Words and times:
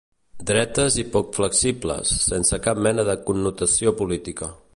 Dretes 0.51 0.97
i 1.03 1.05
poc 1.15 1.29
flexibles, 1.35 2.15
sense 2.25 2.61
cap 2.69 2.83
mena 2.87 3.09
de 3.11 3.19
connotació 3.29 3.97
política. 4.03 4.55